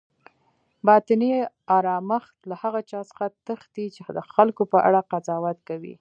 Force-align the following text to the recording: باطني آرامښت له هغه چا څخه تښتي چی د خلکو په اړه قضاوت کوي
باطني 0.87 1.29
آرامښت 1.77 2.37
له 2.49 2.55
هغه 2.63 2.79
چا 2.89 2.99
څخه 3.09 3.25
تښتي 3.47 3.85
چی 3.93 4.01
د 4.17 4.19
خلکو 4.33 4.63
په 4.71 4.77
اړه 4.87 4.99
قضاوت 5.11 5.57
کوي 5.69 5.89